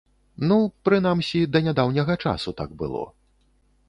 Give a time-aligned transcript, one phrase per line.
[0.51, 0.55] Ну,
[0.87, 3.03] прынамсі, да нядаўняга часу так было.